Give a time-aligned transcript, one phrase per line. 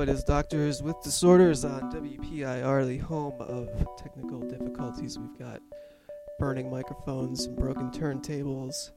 [0.00, 3.68] It is Doctors with Disorders on WPIR, the home of
[3.98, 5.18] technical difficulties.
[5.18, 5.60] We've got
[6.38, 8.92] burning microphones and broken turntables,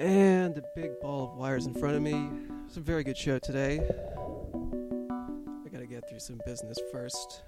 [0.00, 2.30] and a big ball of wires in front of me.
[2.66, 3.78] It's a very good show today.
[3.78, 7.44] I gotta get through some business first.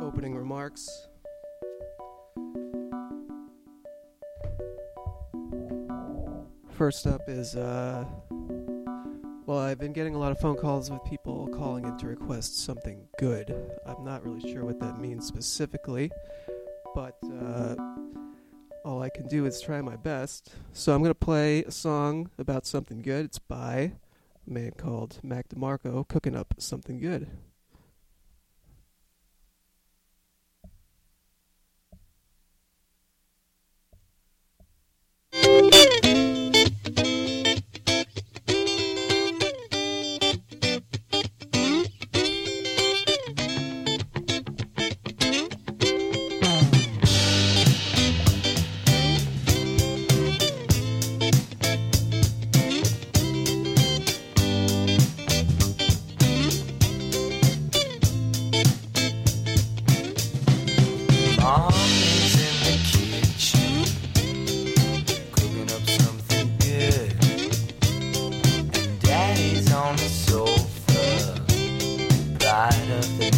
[0.00, 1.08] Opening remarks.
[6.70, 8.04] First up is, uh,
[9.50, 12.64] well, I've been getting a lot of phone calls with people calling in to request
[12.64, 13.52] something good.
[13.84, 16.12] I'm not really sure what that means specifically,
[16.94, 17.74] but uh,
[18.84, 20.54] all I can do is try my best.
[20.72, 23.24] So I'm going to play a song about something good.
[23.24, 23.94] It's by
[24.46, 27.26] a man called Mac DeMarco, cooking up something good.
[72.60, 73.29] Pride of the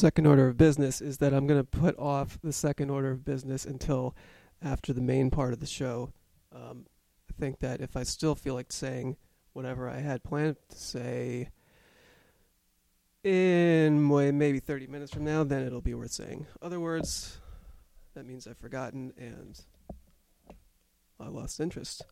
[0.00, 3.22] second order of business is that I'm going to put off the second order of
[3.22, 4.16] business until
[4.62, 6.10] after the main part of the show.
[6.54, 6.86] Um,
[7.28, 9.18] I think that if I still feel like saying
[9.52, 11.50] whatever I had planned to say
[13.22, 16.46] in maybe 30 minutes from now, then it'll be worth saying.
[16.62, 17.38] Other words,
[18.14, 19.60] that means I've forgotten and
[21.20, 22.06] I lost interest.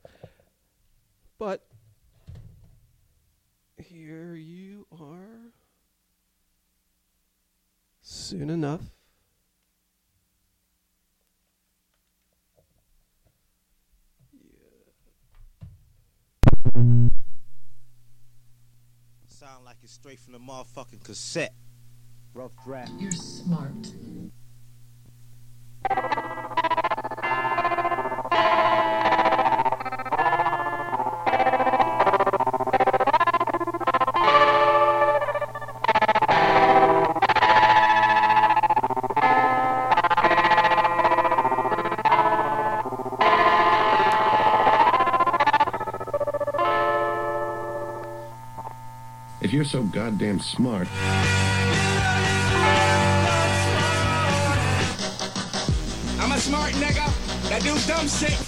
[1.39, 1.67] But
[3.79, 5.55] here you are
[8.09, 8.81] soon enough.
[19.29, 21.55] Sound like it's straight from the motherfucking cassette.
[22.35, 22.93] Rough draft.
[22.99, 23.93] You're smart.
[49.59, 50.87] You're so goddamn smart,
[56.21, 57.11] I'm a smart nigga
[57.49, 58.39] that do dumb shit.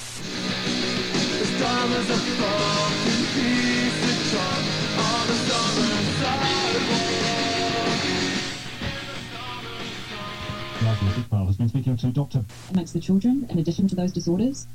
[11.10, 12.44] Iqbal has been speaking to Dr.
[12.70, 14.68] amongst the children in addition to those disorders.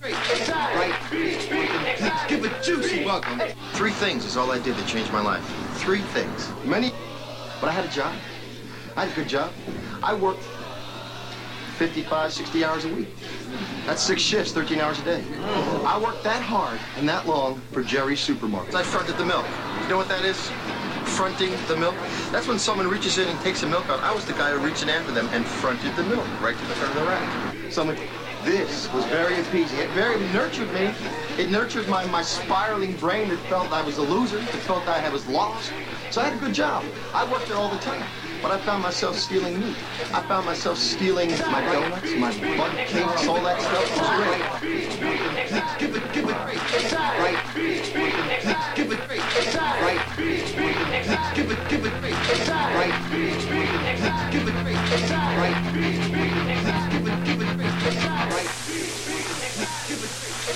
[2.28, 3.42] Give it juicy welcome.
[3.74, 5.44] Three things is all I did to change my life.
[5.78, 6.52] Three things.
[6.64, 6.92] Many,
[7.60, 8.14] but I had a job.
[8.96, 9.52] I had a good job.
[10.04, 10.44] I worked
[11.78, 13.10] 55, 60 hours a week.
[13.86, 15.24] That's six shifts, 13 hours a day.
[15.40, 15.84] Oh.
[15.86, 18.76] I worked that hard and that long for Jerry's Supermarket.
[18.76, 19.46] I fronted the milk.
[19.82, 20.38] You know what that is?
[21.18, 21.96] Fronting the milk.
[22.32, 24.00] That's when someone reaches in and takes a milk out.
[24.02, 26.66] I was the guy who reached in after them and fronted the milk right to
[26.66, 27.72] the front of the rack.
[27.72, 27.98] Someone,
[28.46, 29.80] this was very appeasing.
[29.80, 30.94] It very nurtured me.
[31.38, 35.10] It nurtured my, my spiraling brain that felt I was a loser, that felt I
[35.10, 35.74] was lost.
[36.12, 36.86] So I had a good job.
[37.14, 38.06] I worked there all the time.
[38.42, 39.76] But I found myself stealing meat.
[40.14, 44.62] I found myself stealing my donuts, my bun cakes, all that stuff.
[44.62, 45.80] It was great.
[45.80, 46.60] Give it, give it, right.
[48.76, 49.26] Give it, right.
[51.36, 52.20] Give it, give it, right.
[54.32, 54.54] Give it,
[55.16, 55.75] right.
[60.46, 60.52] The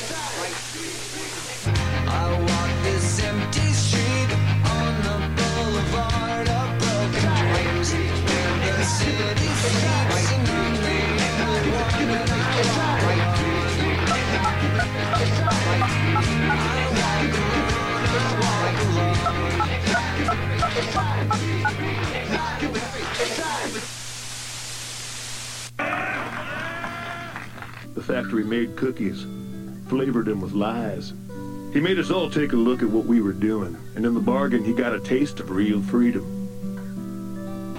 [28.05, 29.25] factory made cookies,
[29.89, 31.13] flavored him with lies.
[31.73, 34.19] He made us all take a look at what we were doing, and in the
[34.19, 36.35] bargain, he got a taste of real freedom.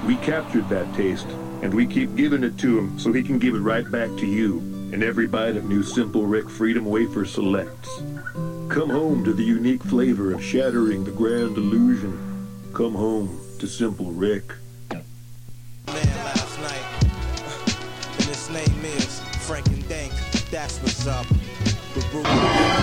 [0.06, 1.28] We captured that taste,
[1.62, 4.26] and we keep giving it to him so he can give it right back to
[4.26, 4.58] you
[4.92, 8.02] and every bite of new Simple Rick Freedom Wafer Selects.
[8.68, 12.18] Come home to the unique flavor of shattering the grand illusion.
[12.74, 14.52] Come home to Simple Rick.
[18.52, 19.08] Man
[19.46, 20.12] Frank and Dank.
[20.50, 21.26] That's what's up.
[22.12, 22.79] The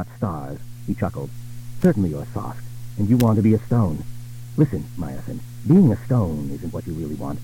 [0.00, 0.58] Hot stars.
[0.86, 1.28] He chuckled.
[1.82, 2.64] Certainly you're soft,
[2.96, 4.02] and you want to be a stone.
[4.56, 7.38] Listen, Mayerson, being a stone isn't what you really want.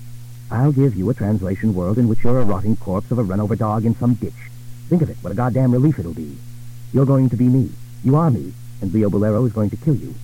[0.49, 3.55] I'll give you a translation world in which you're a rotting corpse of a run-over
[3.55, 4.49] dog in some ditch.
[4.89, 6.35] Think of it, what a goddamn relief it'll be.
[6.91, 7.69] You're going to be me.
[8.03, 10.15] You are me, and Leo Bulero is going to kill you.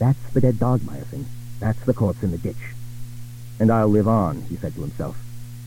[0.00, 1.26] That's the dead dog, Mayerson.
[1.60, 2.74] That's the corpse in the ditch.
[3.60, 5.16] And I'll live on, he said to himself.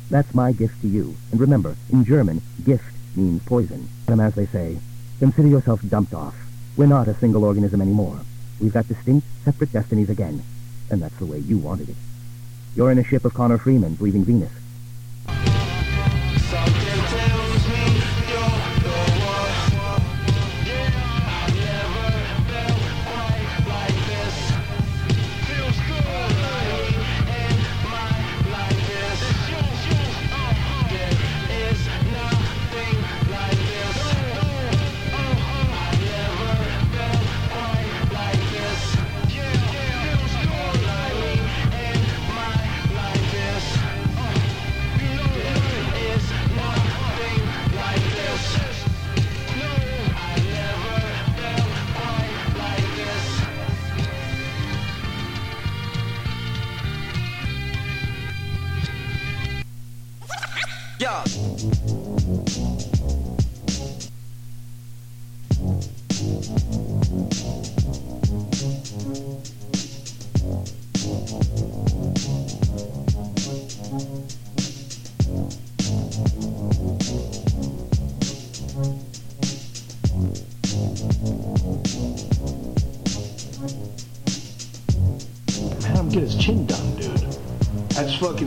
[0.09, 1.15] That's my gift to you.
[1.31, 2.83] And remember, in German, gift
[3.15, 3.87] means poison.
[4.09, 4.79] And as they say,
[5.21, 6.33] consider yourself dumped off.
[6.75, 8.21] We're not a single organism anymore.
[8.59, 10.41] We've got distinct, separate destinies again.
[10.89, 11.95] And that's the way you wanted it.
[12.75, 14.51] You're in a ship of Connor Freeman's leaving Venus.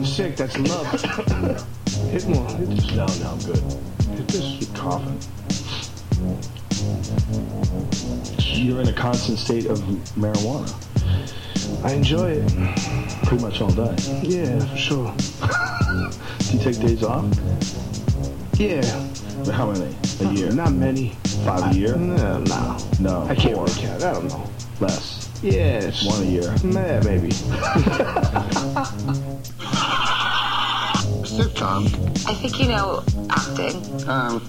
[0.05, 0.35] Fucking sick.
[0.35, 0.85] That's love.
[2.11, 2.47] hit more.
[2.49, 2.91] Hit this.
[2.91, 3.57] No, no, I'm good.
[4.17, 4.61] Hit this.
[4.61, 5.19] You're coughing.
[8.39, 9.79] You're in a constant state of
[10.15, 10.71] marijuana.
[11.83, 12.47] I enjoy it.
[13.25, 13.95] Pretty much all day.
[14.21, 15.15] Yeah, for sure.
[15.17, 17.25] Do you take days off?
[18.59, 18.83] Yeah.
[19.51, 19.95] How many?
[20.21, 20.51] A year?
[20.51, 21.17] Not many.
[21.45, 21.95] Five a year?
[21.95, 22.77] No, no.
[22.99, 23.23] No.
[23.27, 23.67] I can't Four.
[23.67, 24.03] count.
[24.03, 24.49] I don't know.
[24.79, 25.31] Less.
[25.41, 26.05] Yes.
[26.05, 26.55] One a year.
[26.63, 27.31] Nah, maybe.
[31.65, 32.27] Sitcom.
[32.27, 34.09] I think you know acting.
[34.09, 34.41] Um,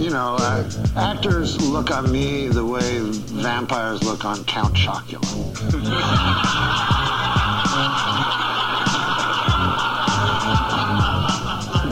[0.00, 5.20] you know, uh, actors look on me the way vampires look on Count Chocula.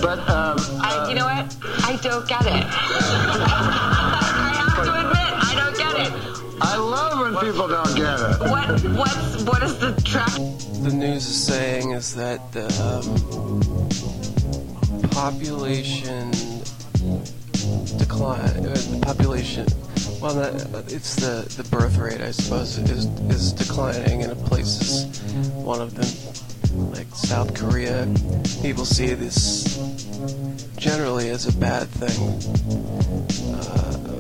[0.01, 1.55] but um, I, you know what?
[1.85, 2.65] I don't get it.
[2.65, 6.13] I have to admit, I don't get it.
[6.63, 8.41] I love when people don't get it.
[8.41, 10.33] What what's what is the track?
[10.83, 14.22] The news is saying is that the um,
[15.23, 16.33] population
[17.97, 19.65] decline, uh, the population,
[20.21, 20.37] well,
[20.89, 25.21] it's the, the birth rate, I suppose, is, is declining in places.
[25.51, 28.13] One of them, like South Korea,
[28.63, 29.79] people see this
[30.77, 32.19] generally as a bad thing.
[33.55, 34.19] Uh,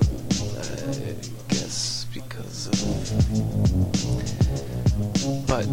[0.60, 2.76] I guess because of
[5.48, 5.66] but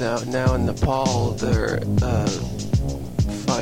[0.00, 2.28] now, now in Nepal, they're uh,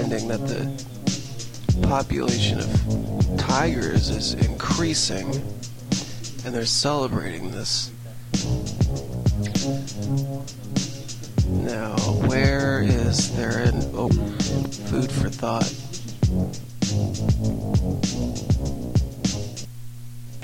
[0.00, 5.26] finding that the population of tigers is increasing,
[6.44, 7.90] and they're celebrating this.
[11.48, 11.96] Now,
[12.28, 14.08] where is there an oh,
[14.88, 15.68] food for thought?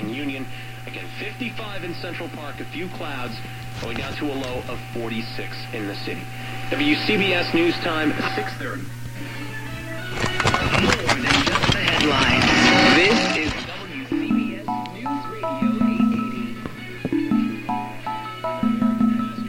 [0.05, 0.45] Union.
[0.85, 3.35] Again, 55 in Central Park, a few clouds,
[3.81, 6.21] going down to a low of 46 in the city.
[6.71, 9.04] WCBS News Time, 6:30.
[10.15, 12.45] More than just the headlines.
[12.95, 16.55] This is WCBS News Radio 880.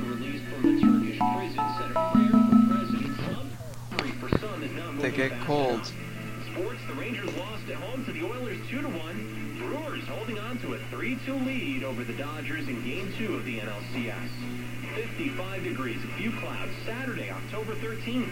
[0.02, 3.48] Released from the Turkish prison said a prayer for President Trump.
[4.00, 5.46] Hurry for some is not They get fast.
[5.46, 5.80] cold.
[6.52, 9.58] Sports, the Rangers lost at home to the Oilers 2 to 1.
[9.58, 13.60] Brewers holding on to a 3-2 lead over the Dodgers in game 2 of the
[13.60, 14.30] NLCS.
[14.94, 18.30] 55 degrees, a few clouds, Saturday, October 13th.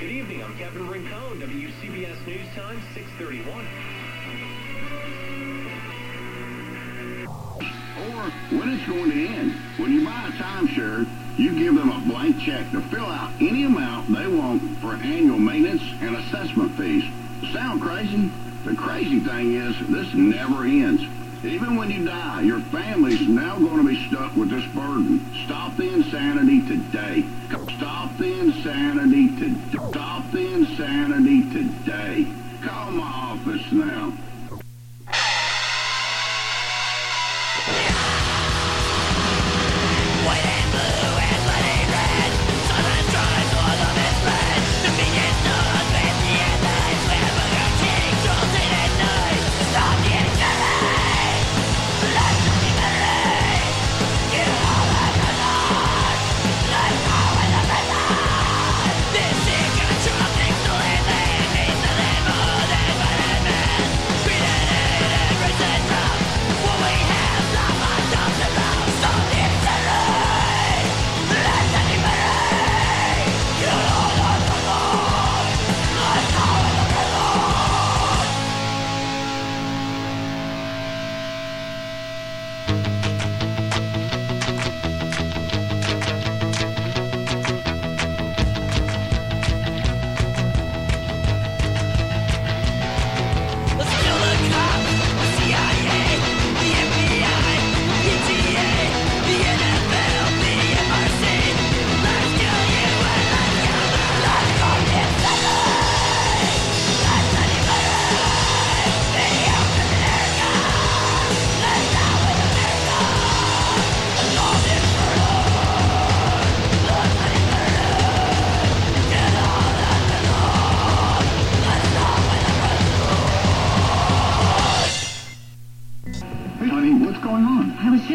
[0.00, 3.66] Good evening, I'm Kevin Rincon, WCBS News Time, 631.
[7.98, 9.52] Or when it's going to end.
[9.78, 11.06] When you buy a timeshare,
[11.38, 15.38] you give them a blank check to fill out any amount they want for annual
[15.38, 17.04] maintenance and assessment fees.
[17.52, 18.30] Sound crazy?
[18.64, 21.21] The crazy thing is, this never ends.
[21.44, 25.28] Even when you die, your family's now going to be stuck with this burden.
[25.44, 27.24] Stop the insanity today.
[27.76, 32.26] Stop the insanity to stop the insanity today.
[32.62, 34.12] Call my office now.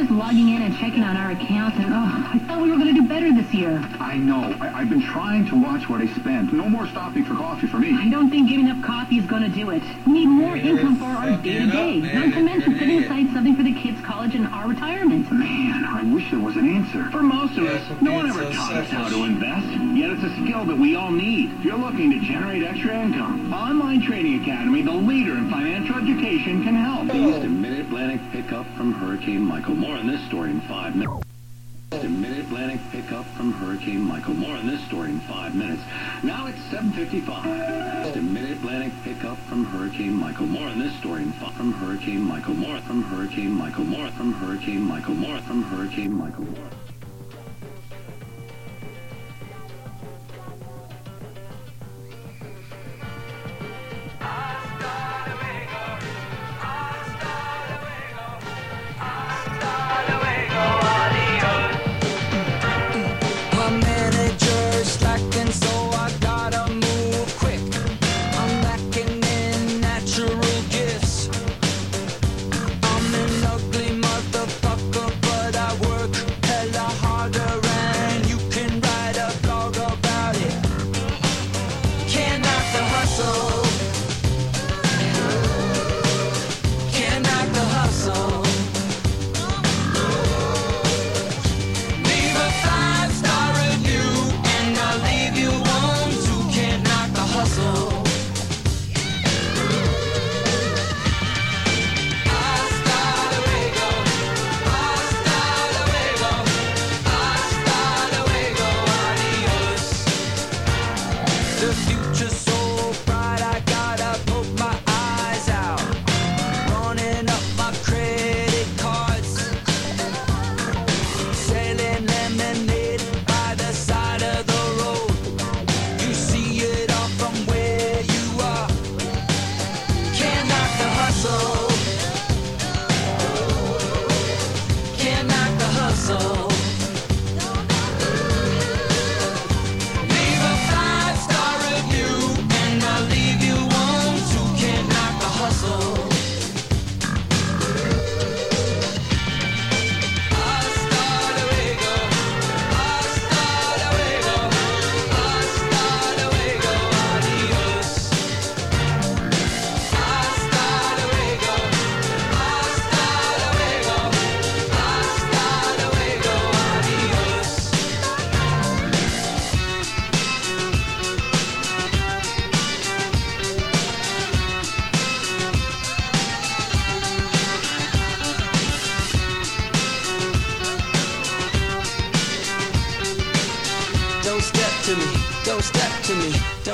[0.09, 0.17] On?
[0.17, 2.93] Just logging in and checking on our accounts, and oh, I thought we were going
[2.93, 3.77] to do better this year.
[3.99, 4.55] I know.
[4.61, 6.53] I- I've been trying to watch what I spend.
[6.53, 7.97] No more stopping for coffee for me.
[7.97, 9.81] I don't think giving up coffee is going to do it.
[10.05, 13.73] We need more income for our day-to-day, not to mention setting aside something for the
[13.73, 15.31] kids' college and our retirement.
[15.31, 17.09] Man, I wish there was an answer.
[17.11, 19.65] For most of us, no one ever taught us how to invest.
[19.97, 21.51] Yet it's a skill that we all need.
[21.59, 26.63] If you're looking to generate extra income, Online Trading Academy, the leader in financial education,
[26.63, 27.05] can help.
[27.07, 29.75] East and Mid-Atlantic pickup from Hurricane Michael.
[29.75, 31.23] More on this story in five minutes.
[31.91, 34.35] And Mid-Atlantic pickup from Hurricane Michael.
[34.35, 35.81] More on this story in five minutes.
[36.23, 38.05] Now it's 7.55.
[38.05, 40.45] East and Mid-Atlantic pickup from Hurricane Michael.
[40.45, 41.53] More on this story in five.
[41.53, 42.53] From Hurricane Michael.
[42.53, 43.85] More from Hurricane Michael.
[43.85, 45.15] More from Hurricane Michael.
[45.15, 46.45] More from Hurricane Michael.
[46.45, 46.69] More.
[46.69, 46.86] My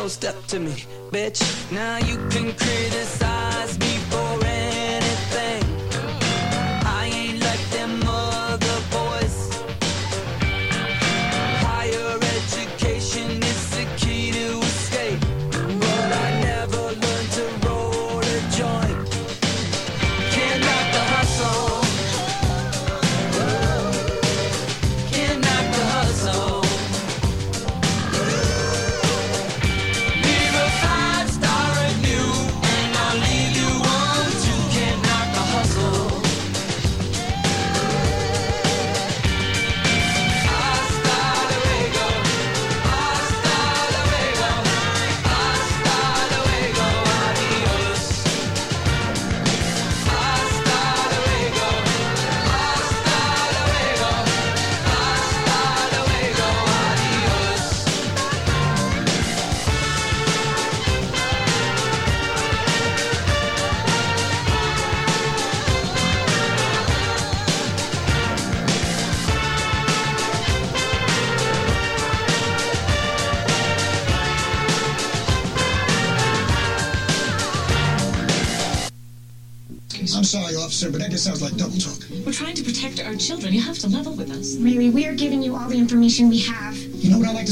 [0.07, 0.71] step to me,
[1.11, 1.41] bitch.
[1.71, 2.12] Now you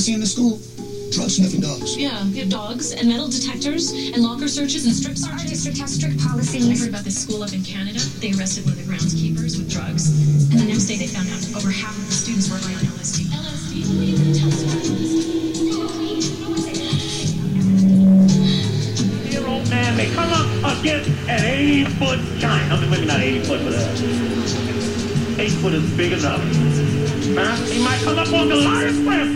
[0.02, 0.58] see in the school?
[1.14, 1.96] Drug sniffing dogs.
[1.98, 5.94] Yeah, we have dogs and metal detectors and locker searches and strip Our district has
[5.94, 6.80] strict I policies.
[6.82, 8.00] heard about this school up in Canada.
[8.18, 10.10] They arrested one of the groundskeepers with drugs.
[10.50, 12.86] And the next day they found out over half of the students were high on
[12.98, 13.30] LSD.
[13.30, 13.86] LSD?
[13.92, 14.82] What are you going to tell us about
[19.30, 20.48] Dear old man may come up
[20.80, 22.72] against an 80 foot giant.
[22.72, 26.40] I mean, maybe not 80 foot, but a foot is big enough.
[27.34, 27.56] Huh?
[27.72, 29.31] He might come up on Goliath's grandfather.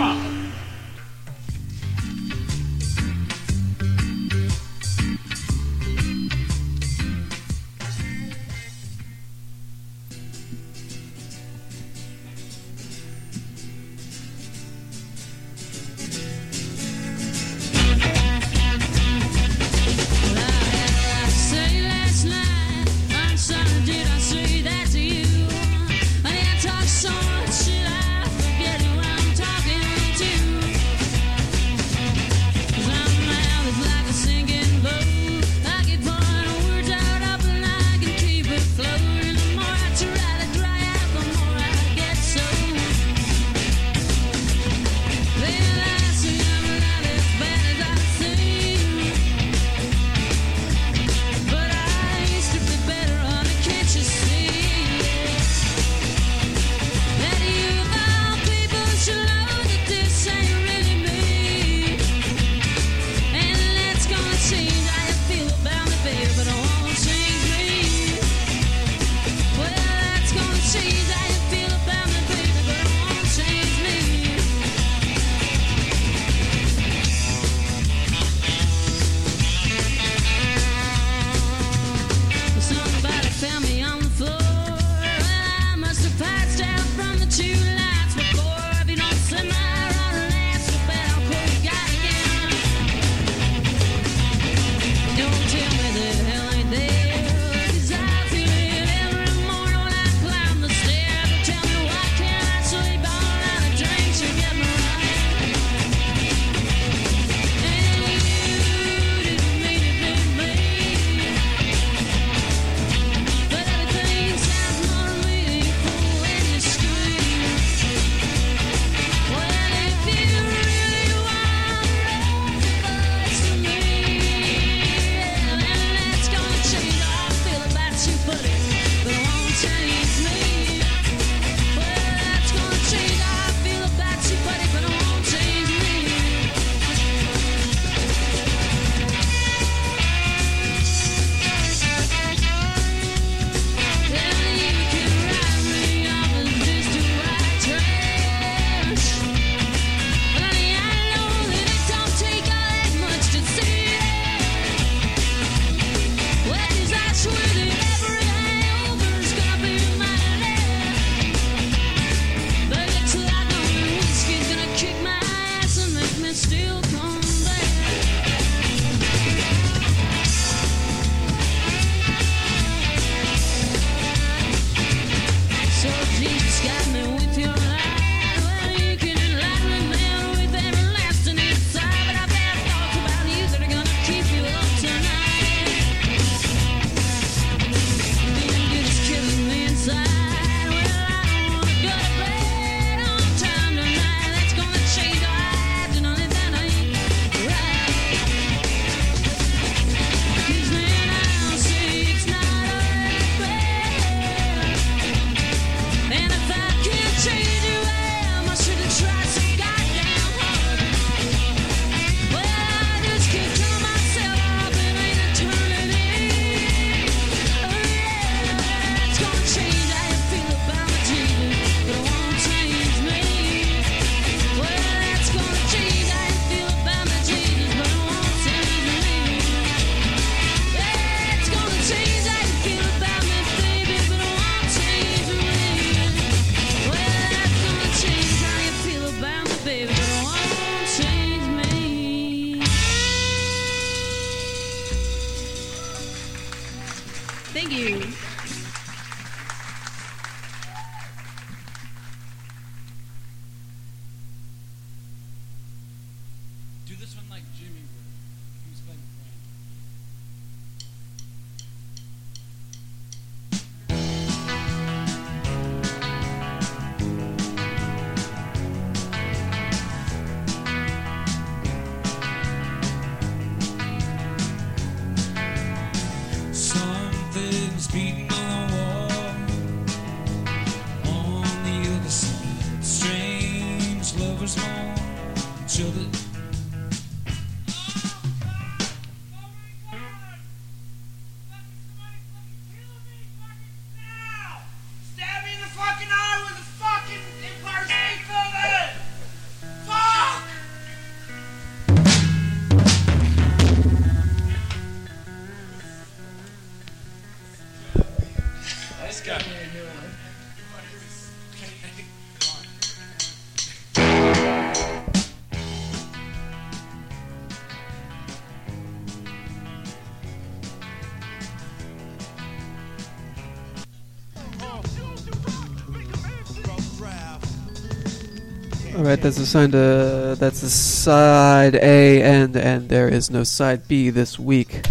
[328.96, 333.44] All right, that's assigned to uh, that's the side A end, and there is no
[333.44, 334.88] side B this week.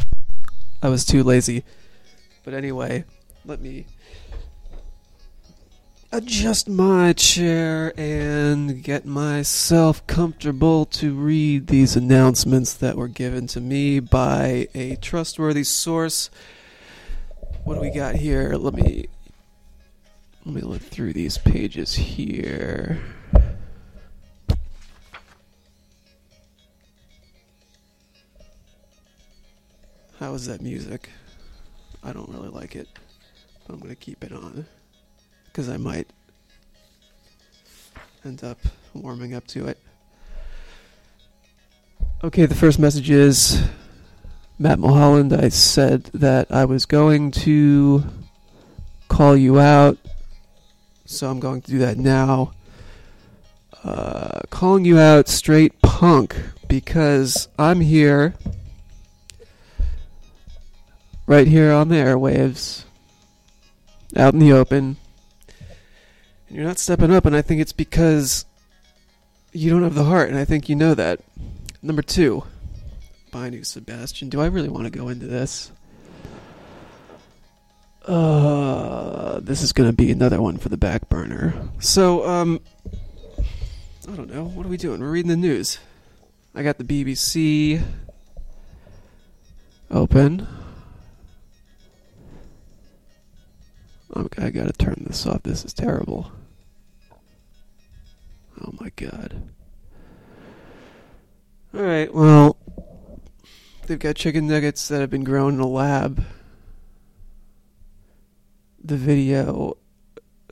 [0.82, 1.64] I was too lazy.
[2.44, 3.04] But anyway,
[3.46, 3.86] let me
[6.12, 13.60] adjust my chair and get myself comfortable to read these announcements that were given to
[13.62, 16.28] me by a trustworthy source.
[17.64, 18.52] What do we got here?
[18.52, 19.06] Let me
[20.44, 23.00] let me look through these pages here.
[30.20, 31.10] How is that music?
[32.04, 32.88] I don't really like it,
[33.66, 34.64] but I'm gonna keep it on
[35.46, 36.08] because I might
[38.24, 38.58] end up
[38.94, 39.78] warming up to it.
[42.22, 43.62] Okay, the first message is
[44.58, 45.32] Matt Mulholland.
[45.32, 48.04] I said that I was going to
[49.08, 49.98] call you out,
[51.06, 52.52] so I'm going to do that now.
[53.82, 56.36] Uh, calling you out straight punk
[56.68, 58.34] because I'm here
[61.26, 62.84] right here on the airwaves,
[64.16, 64.96] out in the open.
[66.48, 68.44] And you're not stepping up, and I think it's because
[69.52, 71.20] you don't have the heart, and I think you know that.
[71.82, 72.44] Number two,
[73.32, 74.28] Binu Sebastian.
[74.28, 75.70] Do I really want to go into this?
[78.06, 81.54] Uh, this is going to be another one for the back burner.
[81.78, 82.60] So, um,
[84.06, 84.44] I don't know.
[84.44, 85.00] What are we doing?
[85.00, 85.78] We're reading the news.
[86.54, 87.82] I got the BBC
[89.90, 90.46] open.
[94.12, 95.42] I gotta turn this off.
[95.42, 96.30] This is terrible.
[98.60, 99.42] Oh my god.
[101.74, 102.56] Alright, well,
[103.86, 106.24] they've got chicken nuggets that have been grown in a lab.
[108.82, 109.76] The video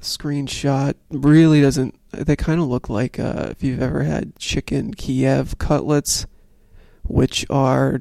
[0.00, 1.96] screenshot really doesn't.
[2.10, 6.26] They kind of look like uh, if you've ever had chicken Kiev cutlets,
[7.04, 8.00] which are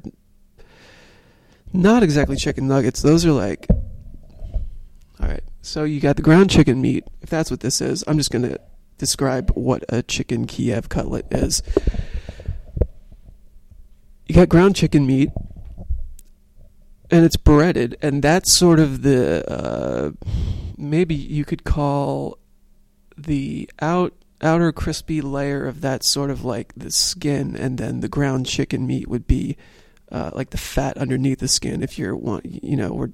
[1.72, 3.02] not exactly chicken nuggets.
[3.02, 3.68] Those are like.
[5.22, 7.04] Alright, so you got the ground chicken meat.
[7.20, 8.58] If that's what this is, I'm just going to
[8.98, 11.62] describe what a chicken Kiev cutlet is.
[14.26, 15.30] You got ground chicken meat,
[17.10, 20.10] and it's breaded, and that's sort of the uh,
[20.76, 22.38] maybe you could call
[23.16, 28.08] the out outer crispy layer of that sort of like the skin, and then the
[28.08, 29.56] ground chicken meat would be
[30.10, 31.82] uh, like the fat underneath the skin.
[31.82, 33.12] If you're want, you know, we're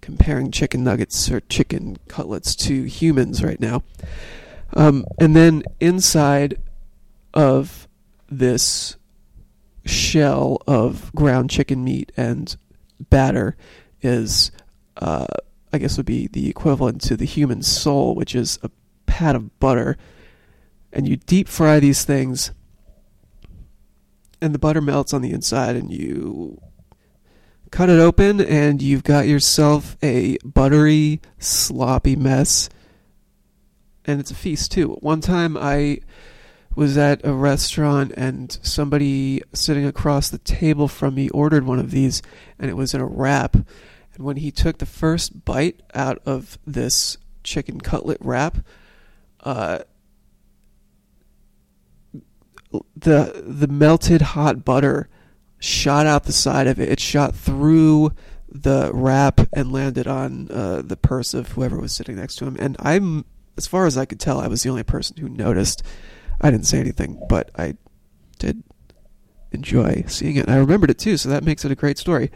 [0.00, 3.82] comparing chicken nuggets or chicken cutlets to humans right now.
[4.74, 6.60] Um, and then inside
[7.34, 7.88] of
[8.28, 8.96] this
[9.84, 12.56] shell of ground chicken meat and
[12.98, 13.56] batter
[14.02, 14.50] is,
[14.96, 15.26] uh,
[15.72, 18.70] I guess, would be the equivalent to the human soul, which is a
[19.06, 19.96] pat of butter.
[20.92, 22.52] And you deep fry these things,
[24.40, 26.60] and the butter melts on the inside, and you
[27.70, 32.68] cut it open, and you've got yourself a buttery, sloppy mess.
[34.04, 34.98] And it's a feast, too.
[35.00, 36.00] One time I
[36.76, 41.90] was at a restaurant and somebody sitting across the table from me ordered one of
[41.90, 42.20] these
[42.58, 43.54] and it was in a wrap.
[43.54, 48.58] And when he took the first bite out of this chicken cutlet wrap,
[49.40, 49.80] uh,
[52.94, 55.08] the the melted hot butter
[55.58, 56.90] shot out the side of it.
[56.90, 58.12] It shot through
[58.48, 62.56] the wrap and landed on uh, the purse of whoever was sitting next to him.
[62.58, 63.24] And I'm,
[63.56, 65.82] as far as I could tell, I was the only person who noticed.
[66.40, 67.76] I didn't say anything, but I
[68.38, 68.62] did
[69.52, 70.48] enjoy seeing it.
[70.48, 72.30] I remembered it too, so that makes it a great story.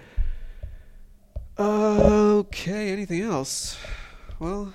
[1.59, 3.79] Okay, anything else?
[4.39, 4.73] Well,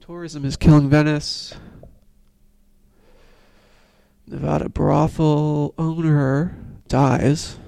[0.00, 1.54] tourism is killing Venice.
[4.26, 6.56] Nevada brothel owner
[6.88, 7.58] dies.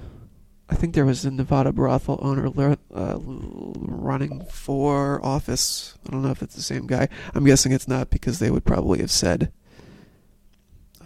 [0.69, 5.97] I think there was a Nevada brothel owner uh, running for office.
[6.05, 7.07] I don't know if it's the same guy.
[7.33, 9.51] I'm guessing it's not because they would probably have said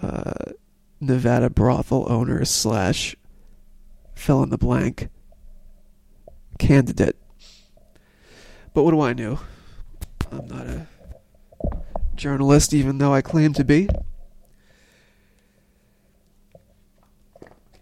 [0.02, 0.54] uh,
[1.00, 3.16] Nevada brothel owner slash
[4.16, 5.10] fill in the blank
[6.58, 7.18] candidate.
[8.74, 9.40] But what do I know?
[10.32, 10.88] I'm not a
[12.16, 13.90] journalist, even though I claim to be.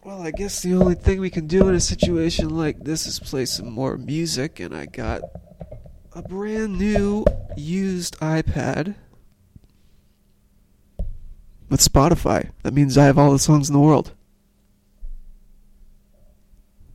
[0.10, 3.20] Well, I guess the only thing we can do in a situation like this is
[3.20, 5.22] play some more music, and I got
[6.14, 8.95] a brand new used iPad
[11.70, 12.49] with Spotify.
[12.64, 14.14] That means I have all the songs in the world.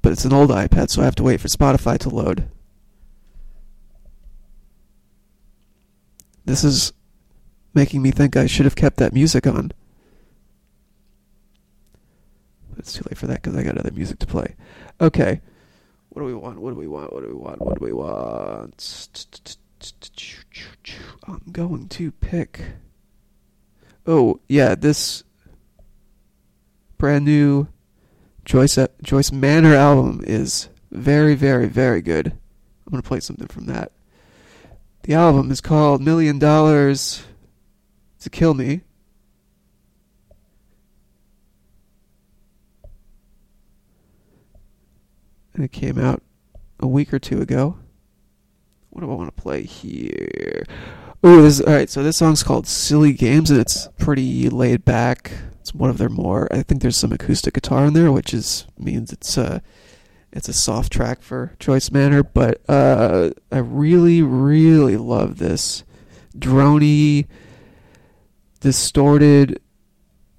[0.03, 2.49] But it's an old iPad, so I have to wait for Spotify to load.
[6.45, 6.93] This is
[7.75, 9.71] making me think I should have kept that music on.
[12.74, 14.57] But it's too late for that because I got other music to play.
[15.01, 15.41] Okay.
[16.11, 16.61] What do we want?
[16.61, 17.15] What do we want?
[17.15, 17.63] What do we want?
[17.63, 19.67] What do we want?
[21.27, 22.61] I'm going to pick.
[24.07, 25.25] Oh, yeah, this
[26.99, 27.69] brand new
[28.45, 32.27] Joyce uh, Joyce Manor album is very, very, very good.
[32.27, 33.93] I'm going to play something from that.
[35.05, 37.25] The album is called Million Dollars
[38.21, 38.83] to Kill Me.
[45.55, 46.23] And it came out
[46.81, 47.79] a week or two ago.
[48.91, 50.65] What do I want to play here?
[51.23, 51.89] Oh, this all right.
[51.89, 55.33] So this song's called "Silly Games" and it's pretty laid back.
[55.61, 56.47] It's one of their more.
[56.53, 59.63] I think there's some acoustic guitar in there, which is means it's a
[60.33, 62.23] it's a soft track for Joyce Manor.
[62.23, 65.85] But uh, I really, really love this
[66.37, 67.27] drony,
[68.61, 69.61] distorted,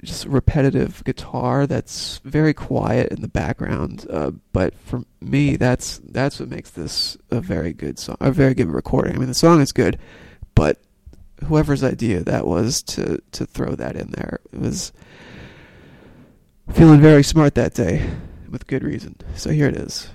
[0.05, 4.05] just repetitive guitar that's very quiet in the background.
[4.09, 8.53] Uh, but for me, that's that's what makes this a very good song, a very
[8.53, 9.15] good recording.
[9.15, 9.99] I mean, the song is good,
[10.53, 10.79] but
[11.45, 14.93] whoever's idea that was to to throw that in there it was
[16.71, 18.09] feeling very smart that day,
[18.49, 19.15] with good reason.
[19.35, 20.07] So here it is.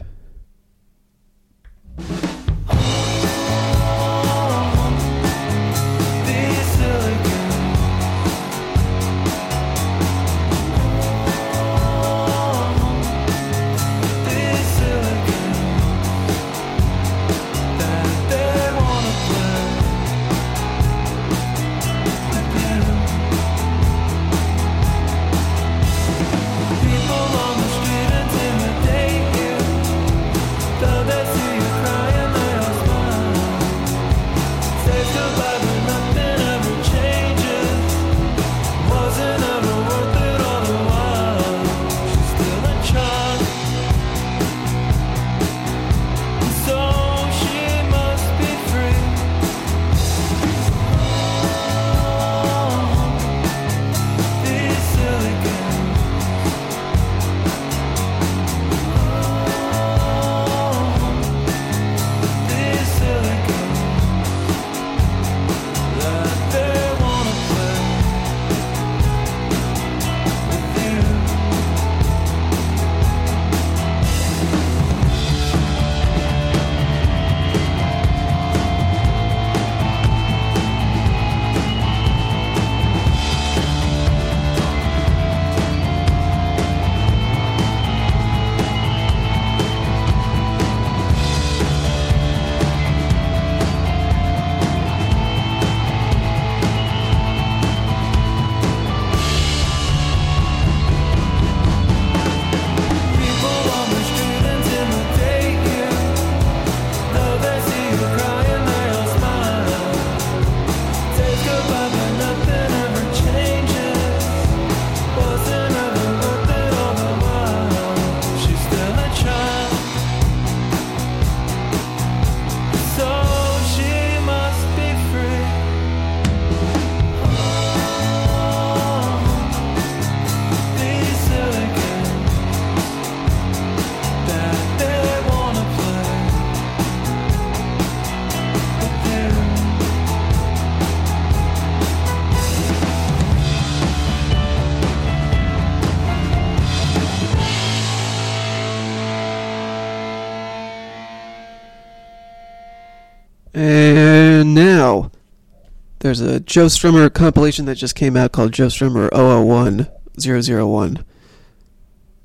[156.10, 159.86] There's a Joe Strummer compilation that just came out called Joe Strummer 001
[160.18, 161.04] 001.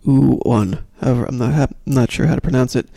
[0.07, 0.83] Ooh, one.
[1.01, 2.89] However, I'm not not sure how to pronounce it.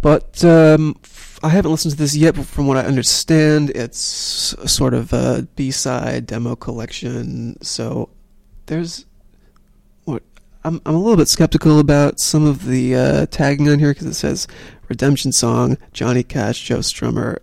[0.00, 0.94] But um,
[1.42, 2.36] I haven't listened to this yet.
[2.36, 7.60] But from what I understand, it's a sort of a B-side demo collection.
[7.64, 8.10] So
[8.66, 9.04] there's
[10.04, 10.22] what
[10.62, 14.06] I'm I'm a little bit skeptical about some of the uh, tagging on here because
[14.06, 14.46] it says
[14.88, 17.38] Redemption Song, Johnny Cash, Joe Strummer.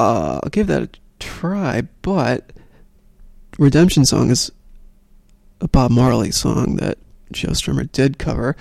[0.00, 0.88] Uh, I'll give that a
[1.18, 2.52] try, but
[3.58, 4.50] Redemption Song is
[5.60, 6.96] a Bob Marley song that
[7.32, 8.56] Joe Strummer did cover.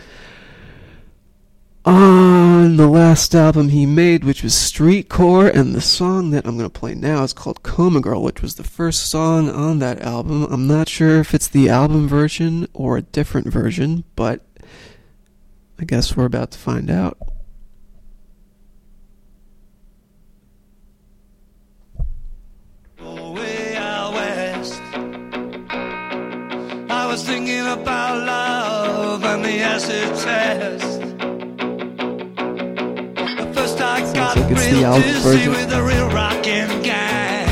[1.85, 6.69] on the last album he made, which was Streetcore, and the song that I'm going
[6.69, 10.43] to play now is called Coma Girl, which was the first song on that album.
[10.43, 14.45] I'm not sure if it's the album version or a different version, but
[15.79, 17.17] I guess we're about to find out.
[27.19, 31.01] Was thinking about love and the acid test.
[33.39, 35.51] At first I got like the real dizzy version.
[35.51, 37.47] with the real rockin' gang.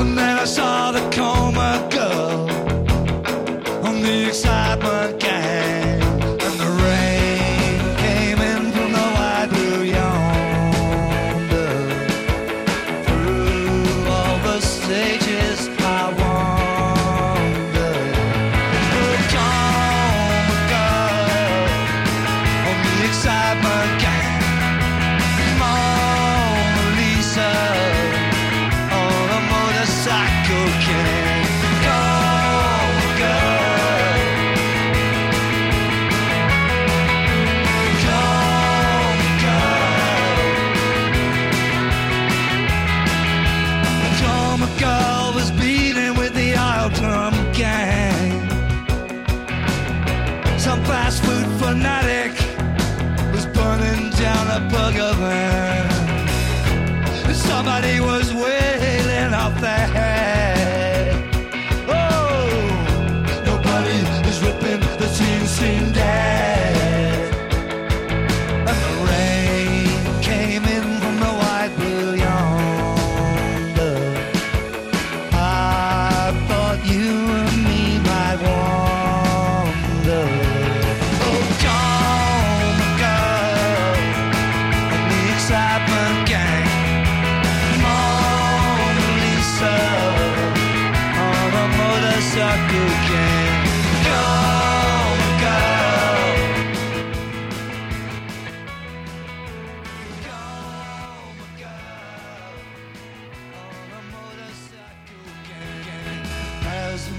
[0.00, 0.73] And then I saw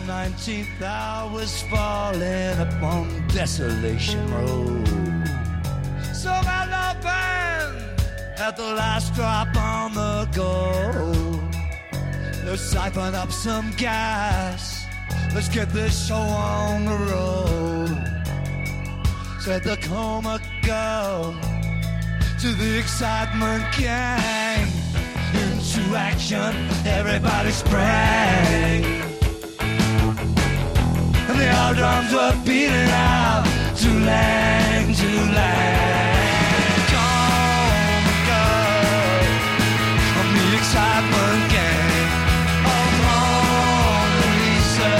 [0.05, 4.87] 19th I was falling upon Desolation Road.
[6.13, 7.77] So my love band
[8.37, 11.41] at the last drop on the go.
[12.45, 14.85] Let's siphon up some gas.
[15.33, 17.97] Let's get this show on the road.
[19.41, 21.35] Said the coma girl
[22.41, 24.67] to the excitement gang.
[25.33, 26.53] Into action,
[26.85, 29.14] everybody sprang.
[31.35, 33.43] And the old drums were beating out
[33.75, 36.15] Tulang, Tulang.
[36.91, 39.19] Come, girl,
[40.19, 42.07] on the excitement gang.
[42.71, 44.95] Oh, Mona Lisa,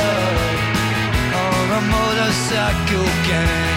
[1.40, 3.75] on a motorcycle gang.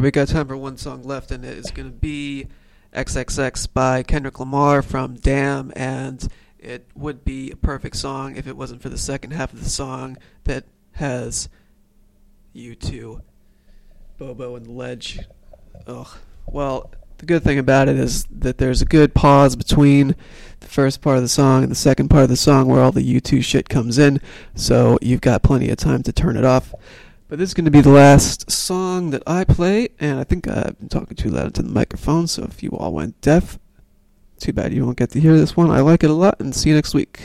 [0.00, 2.46] Right, we got time for one song left, and it is going to be
[2.94, 6.26] XXX by Kendrick Lamar from Damn, and
[6.58, 9.68] it would be a perfect song if it wasn't for the second half of the
[9.68, 11.50] song that has
[12.54, 13.20] you two,
[14.16, 15.18] Bono and Ledge.
[15.86, 16.08] Ugh.
[16.46, 20.16] Well, the good thing about it is that there's a good pause between
[20.60, 22.90] the first part of the song and the second part of the song where all
[22.90, 24.22] the U2 shit comes in,
[24.54, 26.74] so you've got plenty of time to turn it off.
[27.30, 30.48] But this is going to be the last song that I play, and I think
[30.48, 33.56] I've been talking too loud into the microphone, so if you all went deaf,
[34.40, 35.70] too bad you won't get to hear this one.
[35.70, 37.20] I like it a lot, and see you next week.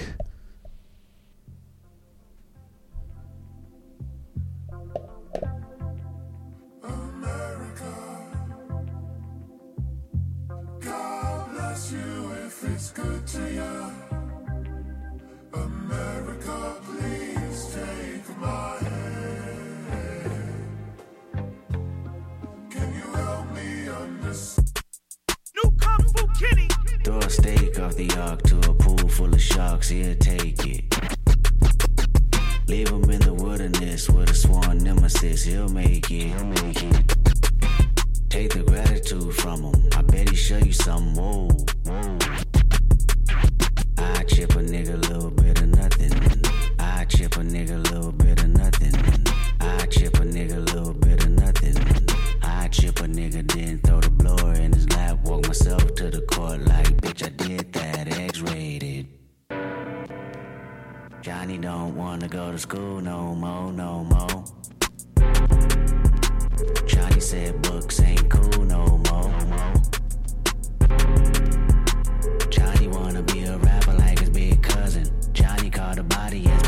[27.06, 30.86] Throw a steak off the ark to a pool full of sharks, he'll take it.
[32.68, 36.34] Leave him in the wilderness with a sworn nemesis, he'll make it.
[36.34, 37.16] He'll make it.
[38.30, 41.14] Take the gratitude from him, I bet he show you something.
[41.14, 41.48] Whoa.
[44.00, 46.12] I chip a nigga a little bit of nothing.
[46.80, 48.96] I chip a nigga a little bit of nothing.
[49.60, 51.05] I chip a nigga a little bit
[53.06, 55.20] a nigga, then throw the blower in his lap.
[55.24, 58.18] Walk myself to the court like, bitch, I did that.
[58.20, 59.08] X rated.
[61.22, 64.44] Johnny don't wanna go to school no more, no more.
[66.88, 69.34] Johnny said books ain't cool no more.
[72.50, 75.06] Johnny wanna be a rapper like his big cousin.
[75.34, 76.44] Johnny caught a body.
[76.44, 76.65] God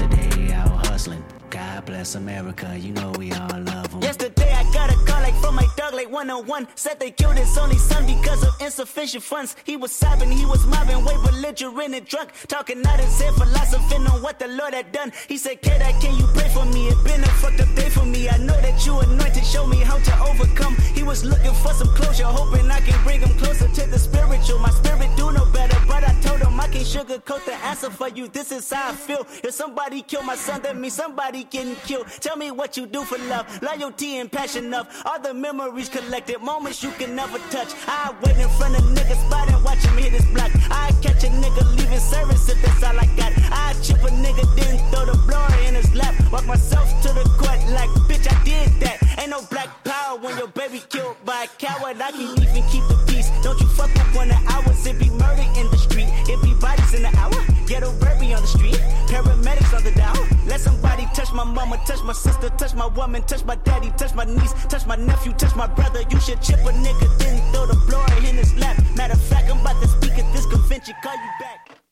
[1.87, 4.01] bless America, you know we all love him.
[4.01, 7.57] Yesterday I got a call like from my dog like 101 Said they killed his
[7.57, 9.55] only son because of insufficient funds.
[9.63, 12.29] He was sobbing, he was mobbing, way belligerent and drunk.
[12.47, 15.11] Talking out his head, philosophing on what the Lord had done.
[15.27, 16.89] He said, kid, can you pray for me?
[16.89, 18.29] It been a fucked up day for me.
[18.29, 20.75] I know that you anointed, show me how to overcome.
[20.93, 24.59] He was looking for some closure, hoping I can bring him closer to the spiritual.
[24.59, 28.09] My spirit do know better, but I told him I can't sugarcoat the answer for
[28.09, 28.27] you.
[28.27, 29.25] This is how I feel.
[29.43, 32.07] If somebody kill my son, that means somebody getting killed.
[32.19, 36.41] Tell me what you do for love, loyalty and passion of All the memories collected,
[36.41, 37.73] moments you can never touch.
[37.87, 40.51] I wait front of niggas spot and watch him hit his block.
[40.69, 43.31] I catch a nigga leaving service if that's all I got.
[43.51, 46.15] I chip a nigga, then throw the blower in his lap.
[46.31, 50.37] Walk myself to the court like, bitch, I did that Ain't no black power when
[50.37, 51.99] your baby killed by a coward.
[51.99, 53.29] I can't even keep the peace.
[53.43, 56.07] Don't you fuck up one of ours It be murder in the street.
[56.29, 57.33] It be bodies in the hour.
[57.65, 58.79] Ghetto baby on the street.
[59.09, 63.23] Paramedics on the down Let somebody touch my mama, touch my sister, touch my woman,
[63.23, 66.01] touch my daddy, touch my niece, touch my nephew, touch my brother.
[66.09, 68.77] You should chip a nigga, then throw the blower in his lap.
[68.95, 71.86] Matter of fact, I'm about to speak at this convention, call you back.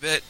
[0.00, 0.24] Bit.